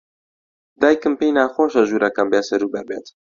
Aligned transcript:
دایکم 0.81 1.13
پێی 1.19 1.35
ناخۆشە 1.37 1.81
ژوورەکەم 1.89 2.27
بێسەروبەر 2.31 2.83
بێت. 2.89 3.05